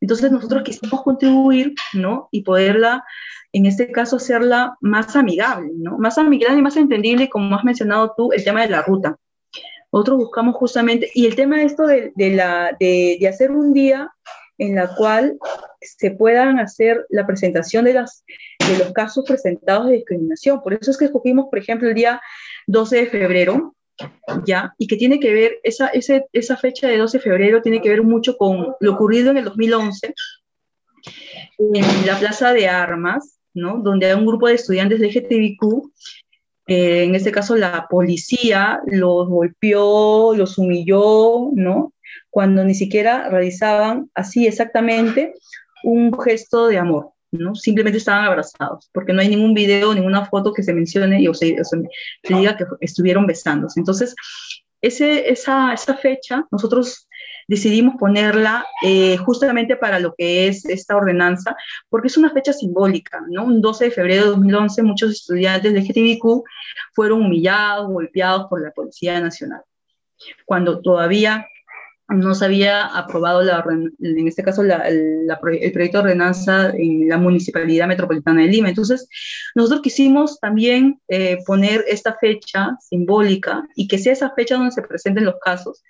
[0.00, 2.28] Entonces nosotros quisimos contribuir, ¿no?
[2.32, 3.04] Y poderla,
[3.52, 5.98] en este caso, hacerla más amigable, ¿no?
[5.98, 9.16] Más amigable y más entendible, como has mencionado tú, el tema de la ruta.
[9.92, 13.72] Nosotros buscamos justamente, y el tema de esto de, de la, de, de hacer un
[13.72, 14.12] día
[14.58, 15.38] en la cual
[15.80, 18.24] se puedan hacer la presentación de, las,
[18.58, 20.62] de los casos presentados de discriminación.
[20.62, 22.20] Por eso es que escogimos, por ejemplo, el día
[22.66, 23.74] 12 de febrero,
[24.44, 24.74] ¿ya?
[24.78, 25.90] Y que tiene que ver, esa,
[26.32, 29.44] esa fecha de 12 de febrero tiene que ver mucho con lo ocurrido en el
[29.44, 30.14] 2011
[31.58, 33.78] en la Plaza de Armas, ¿no?
[33.78, 35.92] Donde hay un grupo de estudiantes de LGTBIQ,
[36.66, 41.92] eh, en este caso la policía los golpeó, los humilló, ¿no?
[42.30, 45.34] cuando ni siquiera realizaban así exactamente
[45.82, 47.54] un gesto de amor, ¿no?
[47.54, 51.34] Simplemente estaban abrazados, porque no hay ningún video, ninguna foto que se mencione y, o,
[51.34, 51.56] se,
[52.28, 53.80] diga que estuvieron besándose.
[53.80, 54.14] Entonces,
[54.80, 57.08] esa, esa fecha nosotros
[57.50, 61.56] decidimos ponerla eh, justamente para lo que es esta ordenanza,
[61.88, 63.44] porque es una fecha simbólica, ¿no?
[63.44, 66.44] Un 12 de febrero de 2011 muchos estudiantes de GTBQ
[66.94, 69.62] fueron humillados, golpeados por la Policía Nacional,
[70.46, 71.44] cuando todavía
[72.08, 77.88] no se había aprobado, la, en este caso, el proyecto de ordenanza en la Municipalidad
[77.88, 78.68] Metropolitana de Lima.
[78.68, 79.08] Entonces,
[79.56, 84.82] nosotros quisimos también eh, poner esta fecha simbólica y que sea esa fecha donde se
[84.82, 85.82] presenten los casos,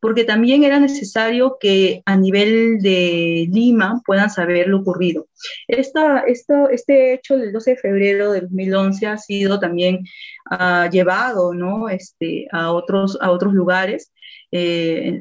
[0.00, 5.26] porque también era necesario que a nivel de Lima puedan saber lo ocurrido.
[5.68, 10.04] Esta, este hecho del 12 de febrero de 2011 ha sido también
[10.50, 11.88] ah, llevado ¿no?
[11.88, 14.12] este, a, otros, a otros lugares.
[14.52, 15.20] Eh,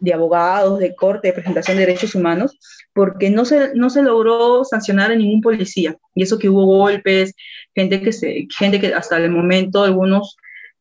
[0.00, 2.58] de abogados, de corte, de presentación de derechos humanos,
[2.92, 5.96] porque no se, no se logró sancionar a ningún policía.
[6.14, 7.34] Y eso que hubo golpes,
[7.74, 10.36] gente que, se, gente que hasta el momento algunos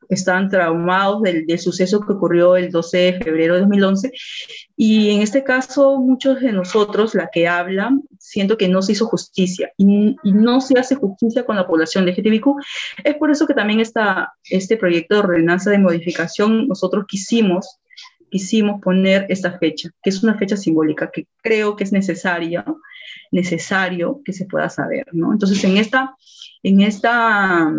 [0.09, 4.11] estaban traumados del, del, suceso que ocurrió el 12 de febrero de 2011.
[4.75, 9.05] Y en este caso, muchos de nosotros, la que hablan, siento que no se hizo
[9.05, 12.45] justicia y, no se hace justicia con la población LGTBIQ.
[13.03, 17.79] Es por eso que también está este proyecto de ordenanza de modificación, nosotros quisimos
[18.31, 22.63] quisimos poner esta fecha, que es una fecha simbólica que creo que es necesaria,
[23.31, 25.33] necesario que se pueda saber, ¿no?
[25.33, 26.15] Entonces, en esta,
[26.61, 27.73] en esta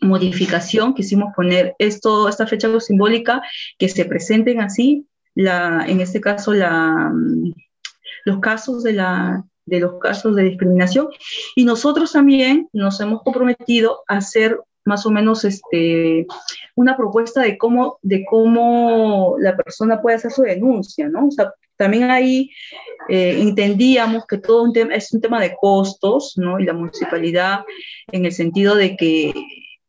[0.00, 3.42] modificación quisimos poner esto, esta fecha simbólica,
[3.78, 7.12] que se presenten así, la, en este caso, la,
[8.24, 11.08] los casos de la de los casos de discriminación
[11.54, 16.26] y nosotros también nos hemos comprometido a hacer más o menos este,
[16.74, 21.28] una propuesta de cómo, de cómo la persona puede hacer su denuncia, ¿no?
[21.76, 22.50] También ahí
[23.08, 26.58] eh, entendíamos que todo un tema, es un tema de costos, ¿no?
[26.58, 27.60] Y la municipalidad
[28.10, 29.32] en el sentido de que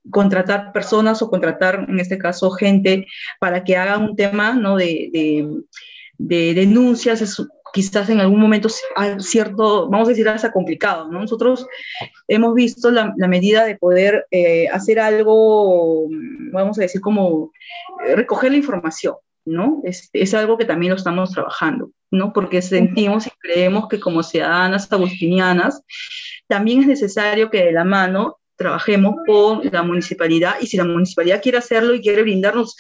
[0.10, 3.08] contratar personas o contratar, en este caso, gente
[3.40, 4.78] para que haga un tema, ¿no?
[4.78, 5.48] De, de,
[6.18, 7.42] de denuncias, es
[7.74, 8.70] quizás en algún momento
[9.20, 11.08] cierto, vamos a decir, hasta complicado.
[11.10, 11.20] ¿no?
[11.20, 11.68] Nosotros
[12.28, 16.08] hemos visto la, medida de poder eh, hacer algo,
[16.52, 17.52] vamos a decir, como
[18.06, 19.16] eh, recoger la información.
[19.44, 19.82] ¿no?
[19.84, 22.32] Es, es, algo que también lo estamos trabajando, ¿no?
[22.32, 25.82] Porque sentimos y creemos que como ciudadanas agustinianas
[26.48, 31.42] también es necesario que de la mano trabajemos con la municipalidad y si la municipalidad
[31.42, 32.76] quiere hacerlo y quiere brindarnos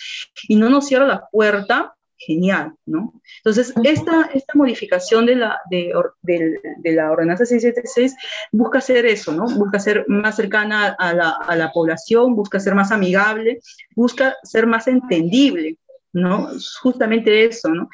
[0.48, 3.20] y no nos cierra la puerta, genial, ¿no?
[3.38, 5.91] Entonces, esta, esta modificación de la, de,
[6.22, 8.15] de, la ordenanza 676
[8.52, 9.46] busca hacer eso, ¿no?
[9.46, 13.60] Busca ser más cercana a la, a la, población, busca ser más amigable,
[13.96, 15.78] busca ser más entendible,
[16.13, 16.50] ¿no?
[16.82, 17.89] Justamente eso, ¿no?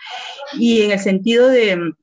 [0.59, 1.93] Y en el sentido de,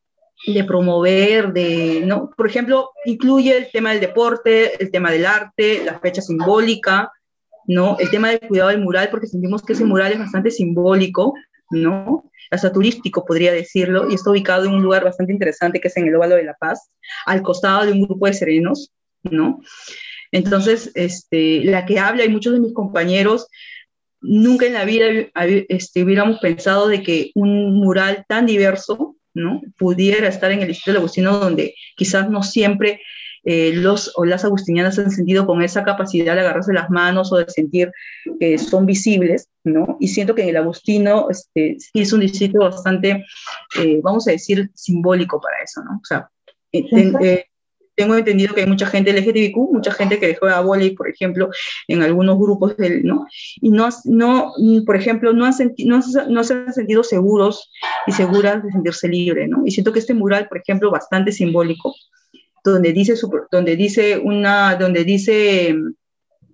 [0.47, 2.31] de promover, de, ¿no?
[2.37, 7.11] Por ejemplo, incluye el tema del deporte, el tema del arte, la fecha simbólica,
[7.67, 7.97] ¿no?
[7.99, 11.35] El tema del cuidado del mural, porque sentimos que ese mural es bastante simbólico,
[11.71, 12.31] ¿no?
[12.51, 16.09] Hasta turístico, podría decirlo, y está ubicado en un lugar bastante interesante que es en
[16.09, 16.91] el Óvalo de la Paz,
[17.27, 19.61] al costado de un grupo de serenos, ¿no?
[20.31, 23.49] Entonces, este, la que habla y muchos de mis compañeros,
[24.21, 25.07] nunca en la vida
[25.69, 29.61] este, hubiéramos pensado de que un mural tan diverso, ¿no?
[29.77, 33.01] Pudiera estar en el distrito de Agustino, donde quizás no siempre
[33.47, 37.37] eh, los o las agustinianas han sentido con esa capacidad de agarrarse las manos o
[37.37, 37.93] de sentir
[38.41, 39.99] que son visibles, ¿no?
[40.01, 43.23] Y siento que en el Agustino este, es un distrito bastante,
[43.79, 45.97] eh, vamos a decir, simbólico para eso, ¿no?
[45.97, 46.31] O sea,
[46.73, 47.45] eh,
[47.95, 51.51] tengo entendido que hay mucha gente LGTBQ, mucha gente que juega volei, por ejemplo,
[51.89, 53.27] en algunos grupos, del, ¿no?
[53.61, 54.53] Y no, no,
[54.85, 55.55] por ejemplo, no, han
[55.85, 57.71] no, no, se han sentido seguros
[58.07, 59.63] y seguras de sentirse libre, ¿no?
[59.65, 61.95] Y siento que este mural, por ejemplo, bastante simbólico,
[62.65, 63.15] donde dice,
[63.51, 65.75] donde dice una, donde dice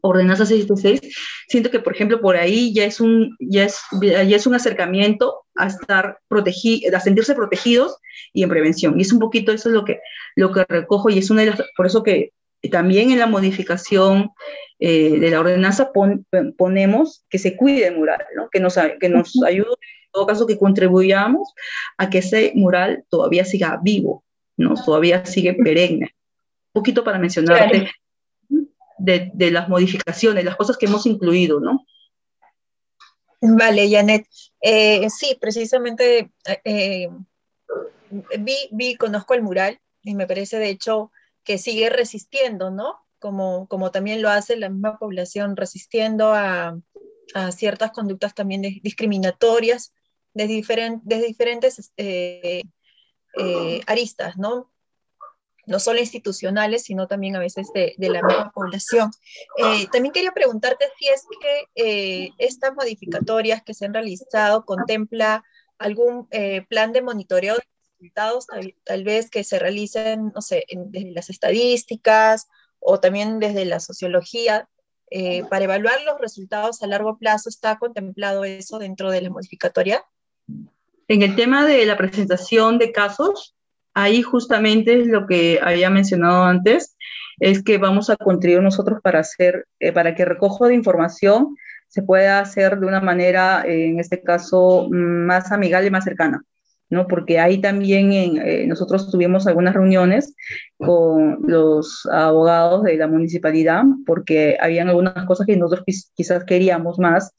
[0.02, 1.14] ordenanza 676,
[1.48, 5.42] siento que, por ejemplo, por ahí ya es un, ya es, ya es un acercamiento
[5.56, 7.96] a estar protegido, a sentirse protegidos
[8.32, 8.98] y en prevención.
[8.98, 10.00] Y es un poquito eso es lo que,
[10.36, 12.32] lo que recojo y es una de las, por eso que
[12.70, 14.30] también en la modificación
[14.78, 15.90] eh, de la ordenanza
[16.56, 18.48] ponemos que se cuide el mural, ¿no?
[18.50, 21.54] que nos, que nos ayude, en todo caso, que contribuyamos
[21.96, 24.24] a que ese mural todavía siga vivo,
[24.56, 24.74] ¿no?
[24.74, 26.14] Todavía sigue perenne.
[26.72, 27.92] Un poquito para mencionarte
[29.00, 31.84] de, las modificaciones, las cosas que hemos incluido, ¿no?
[33.40, 34.26] Vale, Janet.
[34.60, 36.30] Eh, sí, precisamente
[36.64, 37.08] eh,
[38.70, 41.10] vi, conozco el mural y me parece de hecho
[41.42, 42.96] que sigue resistiendo, ¿no?
[43.18, 46.78] Como, como también lo hace la misma población, resistiendo a,
[47.52, 49.94] ciertas conductas también discriminatorias
[50.34, 52.62] de, diferentes de diferentes eh,
[53.86, 54.69] aristas, ¿no?
[55.66, 59.10] No solo institucionales, sino también a veces de, la misma población.
[59.58, 65.44] Eh, también quería preguntarte si es que eh, estas modificatorias que se han realizado contempla
[65.78, 66.28] algún
[66.68, 67.62] plan de monitoreo de
[67.98, 68.46] resultados,
[68.84, 72.48] tal, vez que se realicen, no sé, desde las estadísticas
[72.80, 74.68] o también desde la sociología,
[75.48, 80.04] para evaluar los resultados a largo plazo, ¿está contemplado eso dentro de la modificatoria?
[81.10, 83.56] En el tema de la presentación de casos,
[83.94, 86.96] ahí justamente es lo que había mencionado antes,
[87.38, 91.56] es que vamos a contribuir nosotros para hacer, eh, para que recojo de información
[91.88, 96.44] se pueda hacer de una manera, en este caso, más amigable y más cercana.
[96.90, 97.06] ¿No?
[97.06, 100.34] Porque ahí también eh, nosotros tuvimos algunas reuniones
[100.76, 107.32] con los abogados de la municipalidad, porque habían algunas cosas que nosotros quizás queríamos más,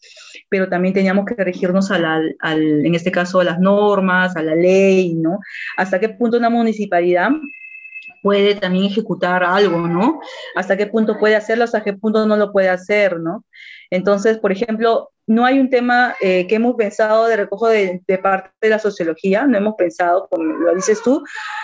[0.50, 5.14] pero también teníamos que regirnos al, en este caso a las normas, a la ley,
[5.16, 5.40] ¿no?
[5.78, 7.32] Hasta qué punto una municipalidad
[8.22, 10.22] puede también ejecutar algo, ¿no?
[10.56, 13.46] Hasta qué punto puede hacerlo, hasta qué punto no lo puede hacer, ¿no?
[13.90, 18.50] Entonces, por ejemplo, no hay un tema eh, que hemos pensado de recojo de, parte
[18.62, 21.24] de la sociología, no hemos pensado, como lo dices tú,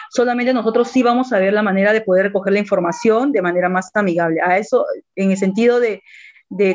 [0.10, 3.70] solamente nosotros sí vamos a ver la manera de poder recoger la información de manera
[3.70, 4.42] más amigable.
[4.42, 4.86] A eso,
[5.16, 6.02] en el sentido de,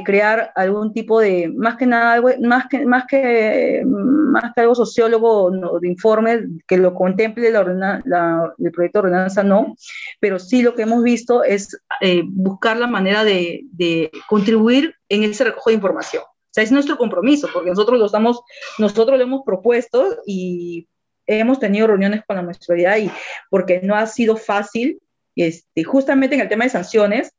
[0.04, 5.50] crear algún tipo de, más que nada, más que, más que, más que algo sociólogo
[5.80, 9.74] de informe que lo contemple la, el proyecto de ordenanza, no,
[10.20, 15.22] pero sí lo que hemos visto es eh, buscar la manera de, de, contribuir en
[15.22, 16.22] ese recojo de información.
[16.52, 18.42] Sea, es nuestro compromiso, porque nosotros lo, estamos,
[18.78, 20.86] nosotros lo hemos propuesto y
[21.26, 23.10] hemos tenido reuniones con la municipalidad y
[23.48, 25.00] porque no ha sido fácil,
[25.34, 27.32] este, justamente en el tema de sanciones,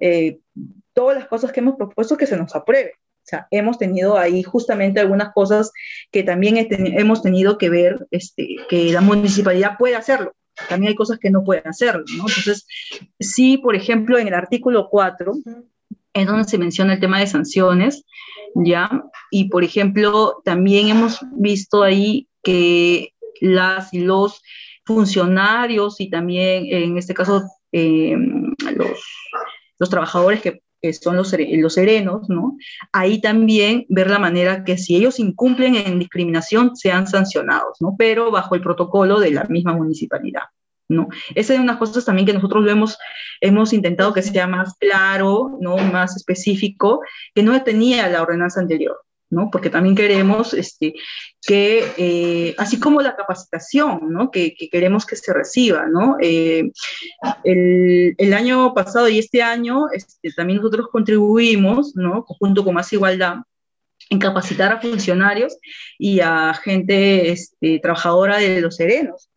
[0.00, 0.38] eh,
[0.92, 2.92] todas las cosas que hemos propuesto que se nos apruebe.
[2.98, 5.72] O sea, hemos tenido ahí justamente algunas cosas
[6.10, 10.34] que también hemos tenido que ver este, que la municipalidad puede hacerlo.
[10.68, 12.24] También hay cosas que no pueden hacerlo, ¿no?
[12.28, 12.66] Entonces,
[13.18, 15.34] sí, por ejemplo, en el artículo 4,
[16.14, 18.04] es donde se menciona el tema de sanciones,
[18.54, 19.04] ¿ya?
[19.30, 24.42] Y, por ejemplo, también hemos visto ahí que las y los
[24.84, 27.42] funcionarios y también, en este caso,
[27.72, 28.16] eh,
[28.76, 29.00] los,
[29.78, 32.56] los trabajadores que son los, los serenos, ¿no?
[32.92, 37.94] Ahí también ver la manera que si ellos incumplen en discriminación sean sancionados, ¿no?
[37.96, 40.42] Pero bajo el protocolo de la misma municipalidad.
[40.92, 41.08] ¿No?
[41.34, 42.98] Esa es una de cosas también que nosotros lo hemos,
[43.40, 45.78] hemos intentado que sea más claro, ¿no?
[45.78, 47.00] más específico,
[47.34, 48.98] que no tenía la ordenanza anterior.
[49.30, 49.48] ¿no?
[49.50, 50.92] Porque también queremos este,
[51.40, 54.30] que, eh, así como la capacitación, ¿no?
[54.30, 56.18] Que, queremos que se reciba, ¿no?
[56.20, 56.70] Eh,
[57.42, 62.26] el, el, año pasado y este año este, también nosotros contribuimos, ¿no?
[62.28, 63.36] Junto con Más Igualdad,
[64.10, 65.56] en capacitar a funcionarios
[65.98, 69.30] y a gente este, trabajadora de los serenos,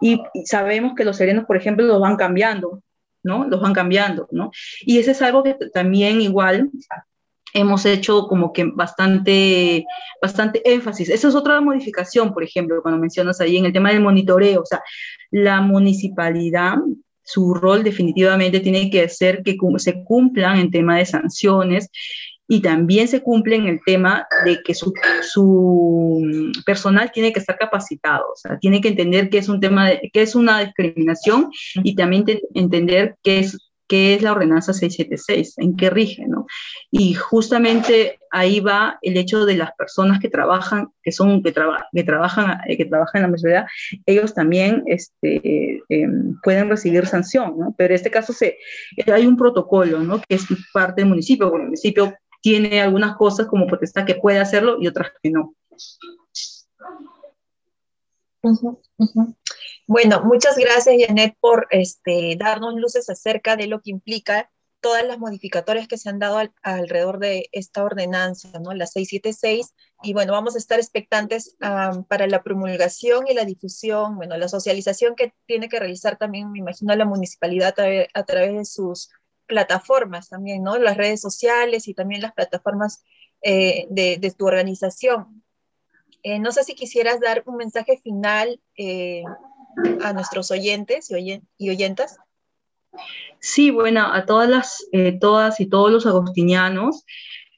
[0.00, 2.82] Y, sabemos que los serenos, por ejemplo, los van cambiando,
[3.22, 3.46] ¿no?
[3.46, 4.50] Los van cambiando, ¿no?
[4.80, 6.70] Y eso es algo que también igual
[7.54, 9.84] hemos hecho como que bastante,
[10.20, 11.10] bastante énfasis.
[11.10, 14.66] Esa es otra modificación, por ejemplo, cuando mencionas ahí en el tema del monitoreo, o
[14.66, 14.82] sea,
[15.30, 16.76] la municipalidad,
[17.22, 21.88] su rol definitivamente tiene que ser que se cumplan en tema de sanciones
[22.48, 27.56] y también se cumple en el tema de que su, su, personal tiene que estar
[27.56, 31.50] capacitado, o sea, tiene que entender que es un tema, de, que es una discriminación
[31.82, 32.24] y también
[32.54, 33.58] entender que es
[33.92, 36.46] qué es la ordenanza 676, en qué rige, ¿no?
[36.90, 41.52] Y justamente ahí va el hecho de las personas que trabajan, que son, que,
[41.92, 43.66] que trabajan, eh, que trabajan en la municipalidad,
[44.06, 47.74] ellos también este, em, pueden recibir sanción, ¿no?
[47.76, 48.56] Pero en este caso se,
[49.12, 50.22] hay un protocolo, ¿no?
[50.26, 54.76] Que es parte del municipio, el municipio tiene algunas cosas como potestad que puede hacerlo
[54.78, 55.54] y otras que no.
[59.86, 64.50] Bueno, muchas gracias, Janet, por este, darnos luces acerca de lo que implica
[64.82, 68.74] todas las modificatorias que se han dado alrededor de esta ordenanza, ¿no?
[68.74, 69.74] La 676.
[70.02, 71.56] Y bueno, vamos a estar expectantes
[72.08, 76.58] para la promulgación y la difusión, bueno, la socialización que tiene que realizar también, me
[76.58, 77.74] imagino, la municipalidad
[78.12, 79.10] a, través de sus
[79.52, 80.78] plataformas también, ¿no?
[80.78, 83.04] Las redes sociales y también las plataformas
[83.42, 85.44] eh, de, tu organización.
[86.22, 89.24] Eh, no sé si quisieras dar un mensaje final eh,
[90.02, 92.16] a nuestros oyentes y, oyentas.
[93.40, 94.86] Sí, bueno, a todas las,
[95.20, 97.04] todas y todos los agostinianos,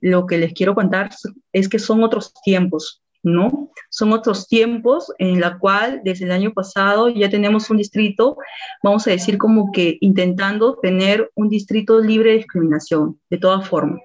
[0.01, 1.11] lo que les quiero contar
[1.53, 3.71] es que son otros tiempos, ¿no?
[3.91, 8.37] Son otros tiempos en la cual desde el año pasado ya tenemos un distrito,
[8.83, 14.01] vamos a decir como que intentando tener un distrito libre de discriminación, de todas formas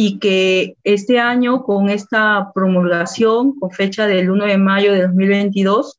[0.00, 5.98] y que este año con esta promulgación, con fecha del 1 de mayo de 2022,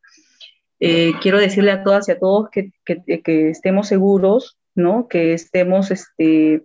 [0.80, 5.10] eh, quiero decirle a todas y a todos que, que, estemos seguros, ¿no?
[5.10, 6.64] que estemos, este,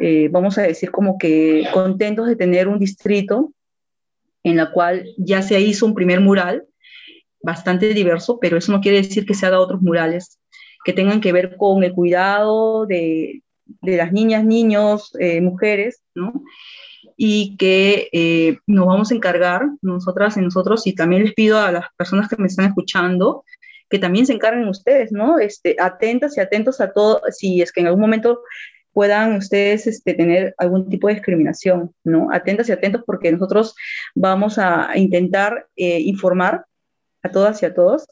[0.00, 3.52] eh, vamos a decir, como que contentos de tener un distrito
[4.44, 6.66] en la cual ya se hizo un primer mural
[7.42, 10.38] bastante diverso, pero eso no quiere decir que se haga otros murales
[10.84, 13.42] que tengan que ver con el cuidado de,
[13.80, 16.44] de las niñas, niños, eh, mujeres, ¿no?
[17.16, 21.72] Y que eh, nos vamos a encargar, nosotras y nosotros, y también les pido a
[21.72, 23.44] las personas que me están escuchando,
[23.88, 25.38] que también se encarguen ustedes, ¿no?
[25.38, 28.42] Este, atentas y atentos a todo, si es que en algún momento
[28.94, 32.28] puedan ustedes este, tener algún tipo de discriminación, ¿no?
[32.32, 33.74] Atentas y atentos porque nosotros
[34.14, 36.64] vamos a intentar eh, informar
[37.22, 38.06] a todas y a todos,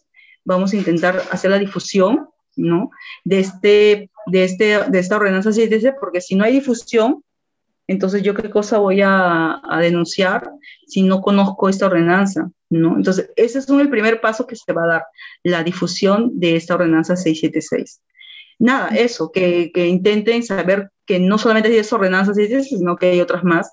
[0.44, 2.90] vamos a intentar hacer la difusión ¿no?
[3.24, 7.22] De, este, de, este, de esta ordenanza 7 porque si no hay difusión,
[7.86, 10.50] entonces yo qué cosa voy a, denunciar
[10.86, 12.96] si no conozco esta ordenanza, ¿no?
[12.96, 15.04] Entonces, ese es el primer paso que se va a dar,
[15.42, 18.00] la difusión de esta ordenanza 676.
[18.62, 23.06] Nada, eso, que, que intenten saber que no solamente hay esa ordenanza 676, sino que
[23.06, 23.72] hay otras más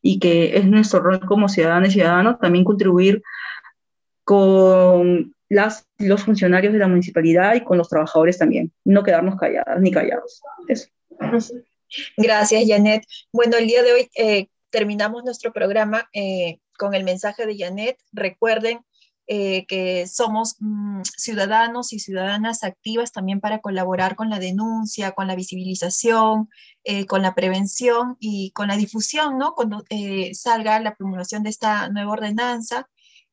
[0.00, 3.22] y que es nuestro rol como ciudadanos y ciudadanos también contribuir
[4.24, 8.72] con las, los funcionarios de la municipalidad y con los trabajadores también.
[8.82, 10.40] No quedarnos calladas ni callados.
[10.68, 10.88] Eso.
[12.16, 13.04] Gracias, Janet.
[13.34, 17.98] Bueno, el día de hoy eh, terminamos nuestro programa eh, con el mensaje de Janet.
[18.10, 18.78] Recuerden
[19.32, 25.28] eh, que somos mm, ciudadanos y ciudadanas activas también para colaborar con la denuncia, con
[25.28, 26.48] la visibilización,
[27.06, 29.54] con la prevención y con la difusión, ¿no?
[29.54, 29.84] Cuando
[30.32, 32.88] salga la promulgación de esta nueva ordenanza.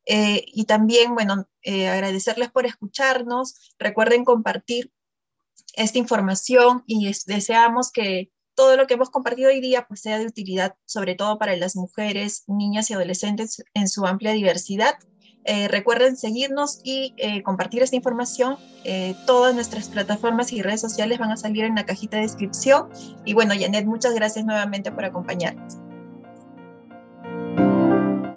[0.07, 3.75] Eh, y también, bueno, eh, agradecerles por escucharnos.
[3.77, 4.91] Recuerden compartir
[5.75, 10.25] esta información y deseamos que todo lo que hemos compartido hoy día pues, sea de
[10.25, 14.95] utilidad, sobre todo para las mujeres, niñas y adolescentes en su amplia diversidad.
[15.49, 18.57] Eh, recuerden seguirnos y eh, compartir esta información.
[18.83, 22.89] Eh, todas nuestras plataformas y redes sociales van a salir en la cajita de descripción.
[23.23, 25.86] Y bueno, Janet, muchas gracias nuevamente por acompañarnos.